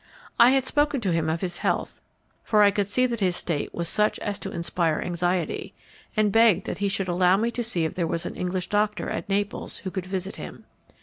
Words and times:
I 0.39 0.49
had 0.49 0.65
spoken 0.65 0.99
to 1.01 1.11
him 1.11 1.29
of 1.29 1.41
his 1.41 1.59
health, 1.59 2.01
for 2.43 2.63
I 2.63 2.71
could 2.71 2.87
see 2.87 3.05
that 3.05 3.19
his 3.19 3.35
state 3.35 3.71
was 3.71 3.87
such 3.87 4.17
as 4.17 4.39
to 4.39 4.49
inspire 4.49 4.99
anxiety, 4.99 5.75
and 6.17 6.31
begged 6.31 6.65
that 6.65 6.79
he 6.79 6.91
would 6.97 7.07
allow 7.07 7.37
me 7.37 7.51
to 7.51 7.63
see 7.63 7.85
if 7.85 7.93
there 7.93 8.07
was 8.07 8.25
an 8.25 8.33
English 8.35 8.69
doctor 8.69 9.11
at 9.11 9.29
Naples 9.29 9.77
who 9.85 9.91
could 9.91 10.07
visit 10.07 10.37
him. 10.37 10.65